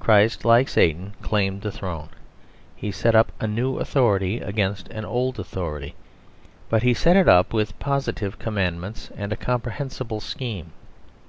Christ, 0.00 0.44
like 0.44 0.68
Satan, 0.68 1.12
claimed 1.22 1.60
the 1.60 1.70
throne. 1.70 2.08
He 2.74 2.90
set 2.90 3.14
up 3.14 3.30
a 3.38 3.46
new 3.46 3.76
authority 3.76 4.40
against 4.40 4.88
an 4.88 5.04
old 5.04 5.38
authority; 5.38 5.94
but 6.68 6.82
He 6.82 6.92
set 6.92 7.14
it 7.16 7.28
up 7.28 7.52
with 7.52 7.78
positive 7.78 8.36
commandments 8.40 9.10
and 9.16 9.32
a 9.32 9.36
comprehensible 9.36 10.18
scheme. 10.18 10.72